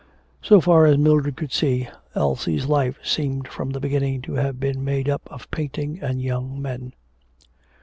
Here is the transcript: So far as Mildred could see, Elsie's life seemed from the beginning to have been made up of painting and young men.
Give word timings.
So 0.41 0.59
far 0.59 0.87
as 0.87 0.97
Mildred 0.97 1.37
could 1.37 1.51
see, 1.53 1.87
Elsie's 2.15 2.65
life 2.65 2.97
seemed 3.03 3.47
from 3.47 3.69
the 3.69 3.79
beginning 3.79 4.23
to 4.23 4.33
have 4.33 4.59
been 4.59 4.83
made 4.83 5.07
up 5.07 5.21
of 5.31 5.51
painting 5.51 5.99
and 6.01 6.19
young 6.19 6.59
men. 6.59 6.93